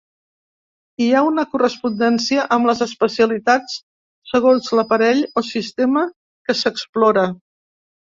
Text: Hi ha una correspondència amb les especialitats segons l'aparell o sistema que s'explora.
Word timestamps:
Hi 1.03 1.09
ha 1.11 1.19
una 1.31 1.45
correspondència 1.51 2.47
amb 2.57 2.71
les 2.71 2.81
especialitats 2.87 3.77
segons 4.33 4.73
l'aparell 4.81 5.25
o 5.25 5.47
sistema 5.55 6.09
que 6.51 6.61
s'explora. 6.67 7.33